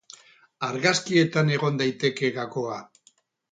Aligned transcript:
Argazkietan 0.67 1.53
egon 1.59 1.79
daiteke 1.83 2.35
gakoa. 2.41 2.83